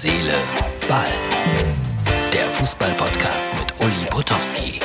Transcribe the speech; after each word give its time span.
Seele, 0.00 0.32
Ball. 0.88 1.10
Der 2.32 2.48
Fußball-Podcast 2.50 3.48
mit 3.58 3.80
Uli 3.80 4.06
Potowski. 4.08 4.78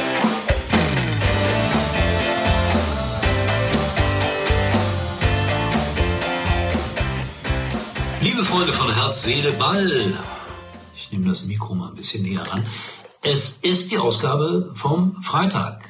Liebe 8.21 8.43
Freunde 8.43 8.73
von 8.73 8.91
Herz, 8.91 9.23
Seele, 9.23 9.51
Ball. 9.51 10.17
Ich 10.97 11.11
nehme 11.11 11.29
das 11.29 11.45
Mikro 11.45 11.75
mal 11.75 11.89
ein 11.89 11.95
bisschen 11.95 12.23
näher 12.23 12.47
ran. 12.51 12.65
Es 13.21 13.59
ist 13.61 13.91
die 13.91 13.99
Ausgabe 13.99 14.71
vom 14.73 15.21
Freitag. 15.21 15.83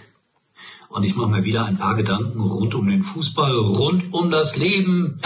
Und 0.89 1.03
ich 1.05 1.15
mache 1.15 1.29
mir 1.29 1.45
wieder 1.45 1.63
ein 1.63 1.77
paar 1.77 1.95
Gedanken 1.95 2.41
rund 2.41 2.75
um 2.75 2.89
den 2.89 3.05
Fußball, 3.05 3.55
rund 3.55 4.13
um 4.13 4.31
das 4.31 4.57
Leben. 4.57 5.21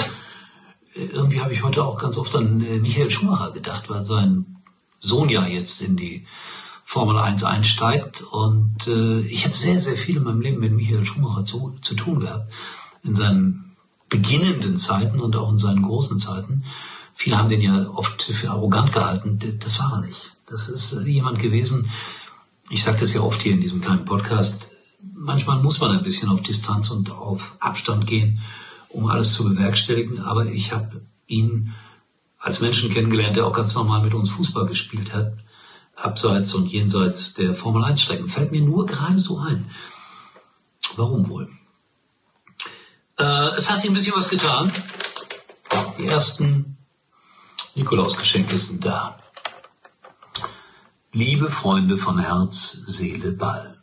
Irgendwie 0.97 1.41
habe 1.41 1.53
ich 1.53 1.63
heute 1.63 1.83
auch 1.83 1.97
ganz 1.97 2.17
oft 2.17 2.35
an 2.35 2.61
äh, 2.61 2.77
Michael 2.77 3.11
Schumacher 3.11 3.51
gedacht, 3.51 3.89
weil 3.89 4.03
sein 4.05 4.57
Sohn 4.99 5.29
ja 5.29 5.45
jetzt 5.45 5.81
in 5.81 5.95
die 5.95 6.25
Formel 6.83 7.17
1 7.17 7.43
einsteigt. 7.43 8.23
Und 8.23 8.87
äh, 8.87 9.19
ich 9.21 9.45
habe 9.45 9.55
sehr, 9.55 9.79
sehr 9.79 9.95
viel 9.95 10.17
in 10.17 10.23
meinem 10.23 10.41
Leben 10.41 10.59
mit 10.59 10.73
Michael 10.73 11.05
Schumacher 11.05 11.45
zu, 11.45 11.77
zu 11.81 11.95
tun 11.95 12.21
gehabt. 12.21 12.51
In 13.03 13.15
seinen 13.15 13.75
beginnenden 14.09 14.77
Zeiten 14.77 15.19
und 15.19 15.35
auch 15.35 15.51
in 15.51 15.57
seinen 15.57 15.83
großen 15.83 16.19
Zeiten. 16.19 16.63
Viele 17.15 17.37
haben 17.37 17.49
den 17.49 17.61
ja 17.61 17.89
oft 17.89 18.23
für 18.23 18.51
arrogant 18.51 18.91
gehalten. 18.91 19.39
Das 19.59 19.79
war 19.79 19.93
er 19.93 20.07
nicht. 20.07 20.33
Das 20.49 20.69
ist 20.69 20.93
äh, 20.93 21.07
jemand 21.07 21.39
gewesen, 21.39 21.89
ich 22.69 22.83
sage 22.83 22.99
das 22.99 23.13
ja 23.13 23.21
oft 23.21 23.41
hier 23.41 23.53
in 23.53 23.61
diesem 23.61 23.81
kleinen 23.81 24.05
Podcast, 24.05 24.69
manchmal 25.13 25.61
muss 25.61 25.79
man 25.79 25.91
ein 25.91 26.03
bisschen 26.03 26.29
auf 26.29 26.41
Distanz 26.41 26.89
und 26.89 27.11
auf 27.11 27.55
Abstand 27.59 28.07
gehen, 28.07 28.39
um 28.89 29.07
alles 29.07 29.33
zu 29.33 29.43
bewerkstelligen. 29.47 30.21
Aber 30.21 30.45
ich 30.45 30.71
habe 30.71 31.01
ihn 31.27 31.73
als 32.39 32.61
Menschen 32.61 32.89
kennengelernt, 32.89 33.35
der 33.35 33.45
auch 33.45 33.53
ganz 33.53 33.75
normal 33.75 34.01
mit 34.03 34.13
uns 34.13 34.29
Fußball 34.29 34.65
gespielt 34.67 35.13
hat, 35.13 35.33
abseits 35.95 36.53
und 36.53 36.67
jenseits 36.67 37.33
der 37.33 37.55
Formel 37.55 37.83
1 37.83 38.01
Strecken. 38.01 38.29
Fällt 38.29 38.51
mir 38.51 38.61
nur 38.61 38.85
gerade 38.85 39.19
so 39.19 39.39
ein. 39.39 39.69
Warum 40.95 41.27
wohl? 41.27 41.49
Äh, 43.17 43.55
es 43.55 43.69
hat 43.69 43.81
sich 43.81 43.89
ein 43.89 43.93
bisschen 43.93 44.15
was 44.15 44.29
getan. 44.29 44.71
Die 45.97 46.05
ersten 46.05 46.77
Nikolausgeschenke 47.75 48.57
sind 48.57 48.85
da. 48.85 49.17
Liebe 51.11 51.49
Freunde 51.49 51.97
von 51.97 52.19
Herz, 52.19 52.83
Seele, 52.85 53.31
Ball. 53.31 53.81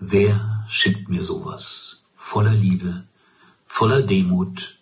Wer 0.00 0.64
schickt 0.68 1.08
mir 1.08 1.22
sowas? 1.22 2.02
Voller 2.16 2.52
Liebe, 2.52 3.04
voller 3.68 4.02
Demut, 4.02 4.78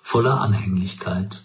voller 0.00 0.40
Anhänglichkeit. 0.40 1.42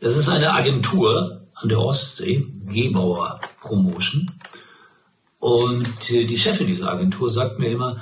Es 0.00 0.16
ist 0.16 0.28
eine 0.28 0.52
Agentur 0.52 1.48
an 1.54 1.68
der 1.68 1.80
Ostsee, 1.80 2.46
Gebauer 2.66 3.40
Promotion. 3.60 4.30
Und 5.38 6.10
äh, 6.10 6.24
die 6.24 6.38
Chefin 6.38 6.66
dieser 6.66 6.90
Agentur 6.90 7.30
sagt 7.30 7.58
mir 7.58 7.68
immer, 7.68 8.00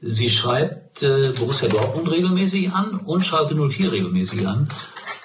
sie 0.00 0.30
schreibt 0.30 1.02
äh, 1.02 1.32
Borussia 1.36 1.68
Dortmund 1.68 2.10
regelmäßig 2.10 2.72
an 2.72 3.00
und 3.00 3.26
Schalke 3.26 3.54
04 3.54 3.92
regelmäßig 3.92 4.46
an, 4.46 4.68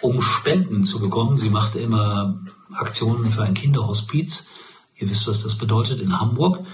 um 0.02 0.22
Spenden 0.22 0.86
zu 0.86 1.00
bekommen. 1.00 1.38
Sie 1.38 1.50
macht 1.50 1.76
immer 1.76 2.40
Aktionen 2.74 3.32
für 3.32 3.44
ein 3.44 3.54
Kinderhospiz. 3.54 4.50
Ihr 4.96 5.10
wisst, 5.10 5.28
was 5.28 5.44
das 5.44 5.56
bedeutet 5.58 6.00
in 6.00 6.20
Hamburg. 6.20 6.66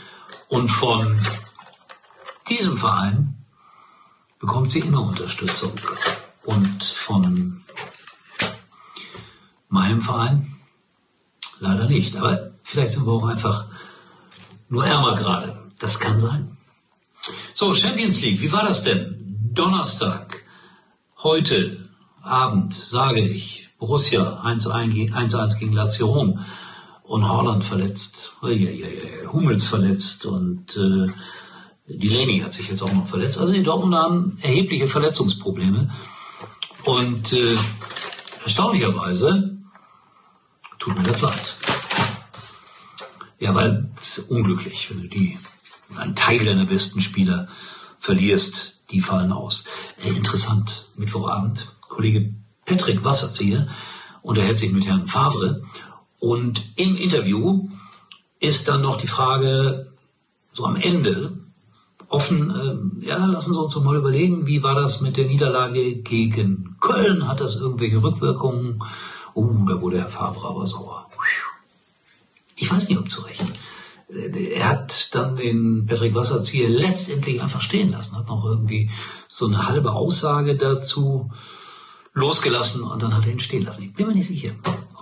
Und 0.48 0.70
von 0.70 1.20
diesem 2.50 2.78
Verein 2.78 3.36
bekommt 4.39 4.71
sie 4.71 4.80
immer 4.80 5.02
Unterstützung. 5.02 5.73
Und 6.43 6.83
von 6.83 7.63
meinem 9.69 10.02
Verein 10.02 10.55
leider 11.59 11.88
nicht. 11.88 12.16
Aber 12.16 12.52
vielleicht 12.63 12.93
sind 12.93 13.05
wir 13.05 13.13
auch 13.13 13.27
einfach 13.27 13.65
nur 14.69 14.85
ärmer 14.85 15.15
gerade. 15.15 15.58
Das 15.80 15.99
kann 15.99 16.19
sein. 16.19 16.58
So, 17.53 17.73
Champions 17.73 18.21
League, 18.21 18.42
wie 18.42 18.52
war 18.52 18.64
das 18.64 18.83
denn? 18.83 19.17
Donnerstag, 19.53 20.43
heute 21.23 21.89
Abend, 22.21 22.73
sage 22.73 23.21
ich, 23.21 23.70
Borussia 23.80 24.42
1-1 24.43 25.59
gegen 25.59 25.73
Lazio 25.73 26.08
Rom 26.08 26.45
und 27.03 27.30
Holland 27.30 27.64
verletzt, 27.64 28.33
Hummels 28.42 29.65
verletzt 29.65 30.26
und 30.26 30.76
äh, 30.77 31.08
Delaney 31.87 32.39
hat 32.39 32.53
sich 32.53 32.70
jetzt 32.70 32.81
auch 32.81 32.92
noch 32.92 33.08
verletzt. 33.08 33.39
Also 33.39 33.53
die 33.53 33.64
Dortmund 33.64 33.95
haben 33.95 34.37
erhebliche 34.42 34.87
Verletzungsprobleme 34.87 35.89
und 36.83 37.33
äh, 37.33 37.55
erstaunlicherweise 38.43 39.58
tut 40.80 40.97
mir 40.97 41.03
das 41.03 41.21
leid. 41.21 41.55
Ja, 43.39 43.55
weil 43.55 43.89
es 44.02 44.17
ist 44.17 44.31
unglücklich, 44.31 44.89
wenn 44.89 45.03
du 45.03 45.08
die 45.08 45.37
einen 45.95 46.15
Teil 46.15 46.43
deiner 46.43 46.65
besten 46.65 47.02
Spieler 47.02 47.47
verlierst, 47.99 48.81
die 48.92 49.02
fallen 49.02 49.31
aus. 49.31 49.65
Äh, 50.03 50.09
interessant, 50.09 50.87
Mittwochabend, 50.95 51.67
Kollege 51.81 52.33
Patrick 52.65 53.03
Wasserzieher 53.05 53.70
unterhält 54.21 54.59
sich 54.59 54.73
mit 54.73 54.86
Herrn 54.86 55.08
Favre 55.08 55.64
und 56.20 56.64
im 56.76 56.97
Interview 56.97 57.70
ist 58.39 58.67
dann 58.67 58.81
noch 58.81 58.97
die 58.97 59.08
Frage, 59.08 59.92
so 60.52 60.65
am 60.65 60.76
Ende, 60.76 61.46
offen, 62.10 63.02
äh, 63.02 63.06
ja, 63.06 63.26
lassen 63.26 63.54
Sie 63.54 63.60
uns 63.60 63.73
doch 63.73 63.84
mal 63.84 63.98
überlegen, 63.98 64.48
wie 64.48 64.64
war 64.64 64.76
das 64.76 65.02
mit 65.02 65.18
der 65.18 65.28
Niederlage 65.28 65.98
gegen 65.98 66.76
Köln? 66.80 67.28
Hat 67.28 67.40
das 67.40 67.58
irgendwelche 67.58 68.02
Rückwirkungen? 68.02 68.84
Oh, 69.34 69.50
da 69.68 69.82
wurde 69.82 70.00
Herr 70.00 70.10
Favre 70.10 70.48
aber 70.48 70.66
sauer. 70.66 71.08
Ich 72.58 72.72
weiß 72.72 72.90
nicht, 72.90 72.98
ob 72.98 73.10
zu 73.10 73.22
Recht. 73.22 73.45
Er 74.10 74.70
hat 74.70 75.14
dann 75.14 75.36
den 75.36 75.86
Patrick 75.86 76.16
Wasserzieher 76.16 76.70
letztendlich 76.70 77.42
einfach 77.42 77.62
stehen 77.62 77.90
lassen, 77.90 78.18
hat 78.18 78.28
noch 78.28 78.45
irgendwie 78.45 78.89
so 79.28 79.48
eine 79.48 79.68
halbe 79.68 79.92
Aussage 79.92 80.56
dazu 80.56 81.30
losgelassen 82.17 82.83
und 82.83 83.02
dann 83.02 83.16
hat 83.16 83.26
er 83.26 83.32
ihn 83.32 83.39
stehen 83.39 83.64
lassen. 83.64 83.83
Ich 83.83 83.94
bin 83.94 84.08
mir 84.08 84.16
nicht 84.16 84.28
sicher 84.28 84.52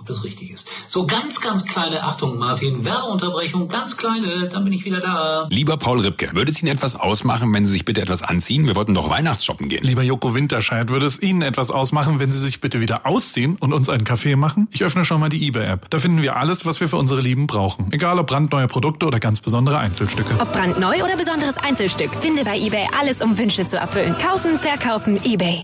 ob 0.06 0.14
das 0.14 0.24
richtig 0.24 0.52
ist. 0.52 0.68
So 0.86 1.06
ganz, 1.06 1.40
ganz 1.40 1.64
kleine 1.64 2.04
Achtung, 2.04 2.38
Martin. 2.38 2.84
Werbeunterbrechung, 2.84 3.68
ganz 3.68 3.96
kleine, 3.96 4.48
dann 4.48 4.64
bin 4.64 4.72
ich 4.72 4.84
wieder 4.84 5.00
da. 5.00 5.48
Lieber 5.50 5.76
Paul 5.76 6.00
Ripke, 6.00 6.30
würde 6.32 6.50
es 6.50 6.62
Ihnen 6.62 6.72
etwas 6.72 6.94
ausmachen, 6.94 7.52
wenn 7.52 7.66
Sie 7.66 7.72
sich 7.72 7.84
bitte 7.84 8.02
etwas 8.02 8.22
anziehen? 8.22 8.66
Wir 8.66 8.76
wollten 8.76 8.94
doch 8.94 9.10
Weihnachtsshoppen 9.10 9.68
gehen. 9.68 9.84
Lieber 9.84 10.02
Joko 10.02 10.34
Winterscheid, 10.34 10.90
würde 10.90 11.06
es 11.06 11.20
Ihnen 11.20 11.42
etwas 11.42 11.70
ausmachen, 11.70 12.20
wenn 12.20 12.30
Sie 12.30 12.38
sich 12.38 12.60
bitte 12.60 12.80
wieder 12.80 13.06
ausziehen 13.06 13.56
und 13.56 13.72
uns 13.72 13.88
einen 13.88 14.04
Kaffee 14.04 14.36
machen? 14.36 14.68
Ich 14.70 14.84
öffne 14.84 15.04
schon 15.04 15.20
mal 15.20 15.28
die 15.28 15.44
eBay-App. 15.48 15.90
Da 15.90 15.98
finden 15.98 16.22
wir 16.22 16.36
alles, 16.36 16.66
was 16.66 16.78
wir 16.80 16.88
für 16.88 16.96
unsere 16.96 17.20
Lieben 17.20 17.46
brauchen. 17.46 17.92
Egal 17.92 18.18
ob 18.18 18.28
brandneue 18.28 18.68
Produkte 18.68 19.06
oder 19.06 19.18
ganz 19.18 19.40
besondere 19.40 19.78
Einzelstücke. 19.78 20.34
Ob 20.38 20.52
brandneu 20.52 21.02
oder 21.02 21.16
besonderes 21.16 21.58
Einzelstück, 21.58 22.14
finde 22.14 22.44
bei 22.44 22.58
eBay 22.58 22.86
alles, 22.98 23.22
um 23.22 23.36
Wünsche 23.38 23.66
zu 23.66 23.76
erfüllen. 23.76 24.14
Kaufen, 24.18 24.58
verkaufen, 24.58 25.20
eBay. 25.24 25.62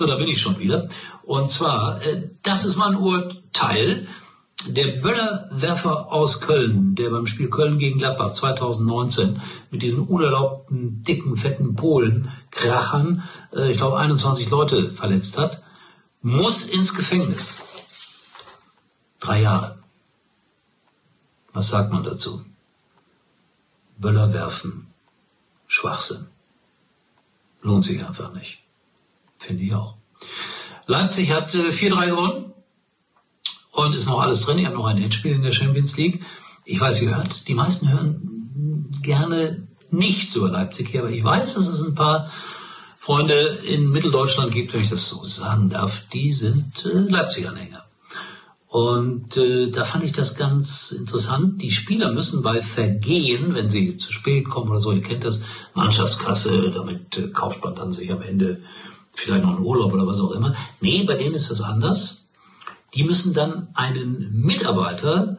So, 0.00 0.06
da 0.06 0.16
bin 0.16 0.28
ich 0.28 0.40
schon 0.40 0.58
wieder. 0.58 0.88
Und 1.24 1.50
zwar, 1.50 2.00
äh, 2.00 2.30
das 2.40 2.64
ist 2.64 2.76
mein 2.76 2.96
Urteil. 2.96 4.08
Der 4.66 4.92
Böllerwerfer 4.92 6.10
aus 6.10 6.40
Köln, 6.40 6.94
der 6.94 7.10
beim 7.10 7.26
Spiel 7.26 7.50
Köln 7.50 7.78
gegen 7.78 7.98
Gladbach 7.98 8.32
2019 8.32 9.42
mit 9.70 9.82
diesen 9.82 10.06
unerlaubten, 10.06 11.02
dicken, 11.02 11.36
fetten 11.36 11.74
Polen 11.74 12.32
krachern, 12.50 13.24
äh, 13.54 13.72
ich 13.72 13.76
glaube 13.76 13.98
21 13.98 14.48
Leute 14.48 14.90
verletzt 14.92 15.36
hat, 15.36 15.62
muss 16.22 16.64
ins 16.64 16.94
Gefängnis. 16.94 17.62
Drei 19.18 19.42
Jahre. 19.42 19.80
Was 21.52 21.68
sagt 21.68 21.92
man 21.92 22.04
dazu? 22.04 22.42
Böller 23.98 24.32
werfen. 24.32 24.86
Schwachsinn. 25.66 26.28
Lohnt 27.60 27.84
sich 27.84 28.02
einfach 28.02 28.32
nicht. 28.32 28.62
Finde 29.40 29.64
ich 29.64 29.74
auch. 29.74 29.96
Leipzig 30.86 31.32
hat 31.32 31.54
äh, 31.54 31.70
4-3 31.70 32.06
gewonnen 32.06 32.52
und 33.72 33.94
ist 33.94 34.06
noch 34.06 34.20
alles 34.20 34.42
drin. 34.42 34.58
Ich 34.58 34.66
habe 34.66 34.76
noch 34.76 34.84
ein 34.84 35.02
Endspiel 35.02 35.32
in 35.32 35.42
der 35.42 35.52
Champions 35.52 35.96
League. 35.96 36.22
Ich 36.66 36.80
weiß, 36.80 37.00
ihr 37.02 37.16
hört, 37.16 37.48
die 37.48 37.54
meisten 37.54 37.90
hören 37.90 38.90
gerne 39.02 39.66
nichts 39.90 40.36
über 40.36 40.50
Leipzig 40.50 40.88
hier, 40.88 41.00
aber 41.00 41.10
ich 41.10 41.24
weiß, 41.24 41.54
dass 41.54 41.66
es 41.66 41.82
ein 41.82 41.94
paar 41.94 42.30
Freunde 42.98 43.58
in 43.66 43.90
Mitteldeutschland 43.90 44.52
gibt, 44.52 44.74
wenn 44.74 44.82
ich 44.82 44.90
das 44.90 45.08
so 45.08 45.24
sagen 45.24 45.70
darf, 45.70 46.02
die 46.12 46.32
sind 46.32 46.84
äh, 46.84 46.98
Leipzig-Anhänger. 46.98 47.84
Und 48.68 49.36
äh, 49.36 49.70
da 49.70 49.84
fand 49.84 50.04
ich 50.04 50.12
das 50.12 50.36
ganz 50.36 50.92
interessant. 50.92 51.60
Die 51.62 51.72
Spieler 51.72 52.12
müssen 52.12 52.42
bei 52.42 52.60
Vergehen, 52.60 53.54
wenn 53.54 53.70
sie 53.70 53.96
zu 53.96 54.12
spät 54.12 54.48
kommen 54.48 54.70
oder 54.70 54.78
so, 54.80 54.92
ihr 54.92 55.02
kennt 55.02 55.24
das, 55.24 55.42
Mannschaftskasse, 55.74 56.70
damit 56.70 57.16
äh, 57.16 57.28
kauft 57.28 57.64
man 57.64 57.74
dann 57.74 57.92
sich 57.92 58.12
am 58.12 58.22
Ende 58.22 58.60
vielleicht 59.20 59.44
noch 59.44 59.56
einen 59.56 59.64
Urlaub 59.64 59.92
oder 59.92 60.06
was 60.06 60.20
auch 60.20 60.32
immer. 60.32 60.54
Nee, 60.80 61.04
bei 61.04 61.14
denen 61.14 61.34
ist 61.34 61.50
das 61.50 61.60
anders. 61.60 62.28
Die 62.94 63.04
müssen 63.04 63.34
dann 63.34 63.68
einen 63.74 64.40
Mitarbeiter, 64.40 65.38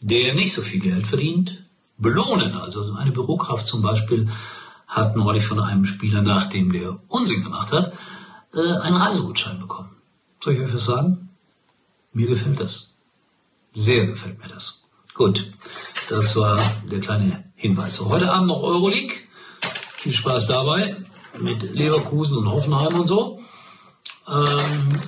der 0.00 0.34
nicht 0.34 0.52
so 0.52 0.62
viel 0.62 0.80
Geld 0.80 1.06
verdient, 1.06 1.64
belohnen. 1.96 2.54
Also 2.54 2.94
eine 2.94 3.12
Bürokraft 3.12 3.66
zum 3.66 3.82
Beispiel 3.82 4.28
hat 4.86 5.16
neulich 5.16 5.46
von 5.46 5.60
einem 5.60 5.86
Spieler, 5.86 6.20
nachdem 6.20 6.72
der 6.72 6.98
Unsinn 7.08 7.44
gemacht 7.44 7.72
hat, 7.72 7.92
äh, 8.52 8.78
einen 8.80 8.96
Reisegutschein 8.96 9.60
bekommen. 9.60 9.96
Soll 10.42 10.54
ich 10.54 10.60
euch 10.60 10.74
was 10.74 10.84
sagen? 10.84 11.30
Mir 12.12 12.26
gefällt 12.26 12.60
das. 12.60 12.96
Sehr 13.72 14.06
gefällt 14.06 14.40
mir 14.40 14.48
das. 14.48 14.84
Gut, 15.14 15.52
das 16.08 16.34
war 16.36 16.60
der 16.90 17.00
kleine 17.00 17.44
Hinweis. 17.54 18.00
Heute 18.00 18.32
Abend 18.32 18.48
noch 18.48 18.62
Euroleague. 18.62 19.14
Viel 19.96 20.12
Spaß 20.12 20.48
dabei 20.48 20.96
mit 21.40 21.62
Leverkusen 21.62 22.38
und 22.38 22.48
Hoffenheim 22.48 22.94
und 23.00 23.06
so. 23.06 23.40
Ähm, 24.28 25.00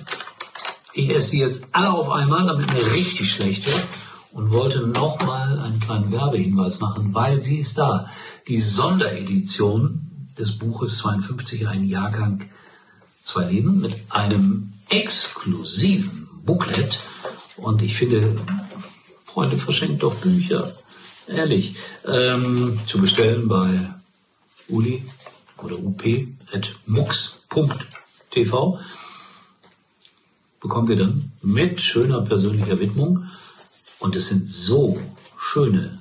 ich 0.94 1.08
esse 1.11 1.31
die 1.32 1.38
jetzt 1.38 1.67
alle 1.73 1.90
auf 1.90 2.11
einmal, 2.11 2.46
damit 2.46 2.73
mir 2.73 2.93
richtig 2.93 3.32
schlecht 3.32 3.67
wird 3.67 3.84
und 4.32 4.50
wollte 4.50 4.87
nochmal 4.87 5.58
einen 5.58 5.81
kleinen 5.81 6.12
Werbehinweis 6.12 6.81
machen, 6.81 7.14
weil 7.14 7.40
sie 7.40 7.58
ist 7.58 7.79
da. 7.79 8.08
Die 8.49 8.61
Sonderedition 8.61 10.32
des 10.38 10.58
Buches 10.58 10.99
52, 10.99 11.69
ein 11.69 11.84
Jahrgang, 11.84 12.49
zwei 13.23 13.50
Leben 13.50 13.81
mit 13.81 13.96
einem 14.08 14.73
exklusiven 14.88 16.28
Booklet. 16.44 16.99
Und 17.56 17.82
ich 17.82 17.96
finde, 17.96 18.37
Freunde, 19.25 19.58
verschenkt 19.58 20.02
doch 20.02 20.17
Bücher. 20.17 20.73
Ehrlich. 21.26 21.76
Ähm, 22.06 22.81
zu 22.87 22.99
bestellen 22.99 23.49
bei 23.49 23.94
uli 24.69 25.05
oder 25.62 25.76
up.mux.tv 25.76 26.79
bekommen 30.62 30.88
wir 30.88 30.97
dann 30.97 31.32
mit 31.43 31.81
schöner 31.81 32.23
persönlicher 32.23 32.79
Widmung. 32.79 33.26
Und 33.99 34.17
es 34.17 34.29
sind 34.29 34.47
so 34.47 35.00
schöne, 35.37 35.99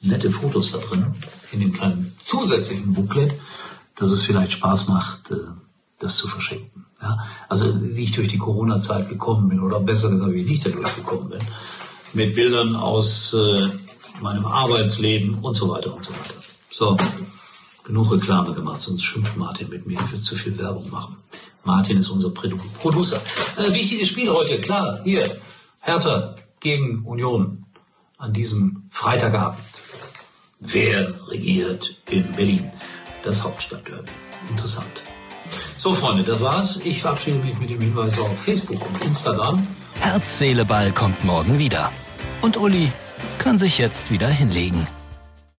nette 0.00 0.30
Fotos 0.30 0.72
da 0.72 0.78
drin, 0.78 1.14
in 1.52 1.60
dem 1.60 1.72
kleinen 1.72 2.16
zusätzlichen 2.20 2.94
Booklet, 2.94 3.34
dass 3.96 4.10
es 4.10 4.22
vielleicht 4.22 4.52
Spaß 4.52 4.88
macht, 4.88 5.30
äh, 5.30 5.36
das 5.98 6.16
zu 6.16 6.26
verschenken. 6.28 6.86
Ja? 7.00 7.18
Also 7.48 7.74
wie 7.80 8.02
ich 8.02 8.12
durch 8.12 8.28
die 8.28 8.38
Corona-Zeit 8.38 9.08
gekommen 9.08 9.48
bin, 9.48 9.60
oder 9.60 9.80
besser 9.80 10.10
gesagt, 10.10 10.32
wie 10.32 10.40
ich 10.40 10.60
da 10.60 10.70
durchgekommen 10.70 11.28
bin, 11.28 11.40
mit 12.14 12.34
Bildern 12.34 12.76
aus 12.76 13.34
äh, 13.34 13.68
meinem 14.20 14.46
Arbeitsleben 14.46 15.34
und 15.34 15.54
so 15.54 15.70
weiter 15.70 15.94
und 15.94 16.04
so 16.04 16.12
weiter. 16.12 16.34
So, 16.70 16.96
genug 17.84 18.12
Reklame 18.12 18.54
gemacht, 18.54 18.80
sonst 18.80 19.02
schimpft 19.02 19.36
Martin 19.36 19.68
mit 19.68 19.86
mir, 19.86 19.98
ich 19.98 20.12
will 20.12 20.20
zu 20.20 20.36
viel 20.36 20.56
Werbung 20.58 20.90
machen. 20.90 21.16
Martin 21.64 21.98
ist 21.98 22.08
unser 22.08 22.30
Producer. 22.30 23.20
Äh, 23.56 23.72
wichtiges 23.72 24.08
Spiel 24.08 24.30
heute, 24.30 24.58
klar, 24.58 25.00
hier, 25.04 25.38
Hertha 25.80 26.36
gegen 26.60 27.04
Union 27.04 27.64
an 28.18 28.32
diesem 28.32 28.84
Freitagabend. 28.90 29.64
Wer 30.60 31.14
regiert 31.28 31.96
in 32.10 32.30
Berlin? 32.32 32.70
Das 33.24 33.42
Hauptstadtderby. 33.42 34.10
Interessant. 34.48 35.02
So, 35.76 35.92
Freunde, 35.92 36.22
das 36.22 36.40
war's. 36.40 36.80
Ich 36.84 37.00
verabschiede 37.00 37.38
mich 37.38 37.58
mit 37.58 37.70
dem 37.70 37.80
Hinweis 37.80 38.18
auf 38.18 38.38
Facebook 38.40 38.84
und 38.86 39.04
Instagram. 39.04 39.66
Herz, 39.94 40.38
Seele, 40.38 40.64
Ball 40.64 40.92
kommt 40.92 41.24
morgen 41.24 41.58
wieder. 41.58 41.92
Und 42.40 42.56
Uli 42.56 42.90
kann 43.38 43.58
sich 43.58 43.78
jetzt 43.78 44.10
wieder 44.10 44.28
hinlegen. 44.28 44.86